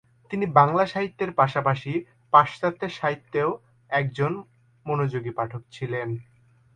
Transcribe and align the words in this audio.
তিনি 0.31 0.45
বাংলা 0.51 0.83
সাহিত্যের 0.85 1.31
পাশাপাশি 1.33 1.91
পাশ্চাত্য 2.33 2.81
সাহিত্যেরও 2.89 3.53
একজন 3.89 4.31
মনোযোগী 4.85 5.31
পাঠক 5.31 5.61
ছিলেন। 5.71 6.09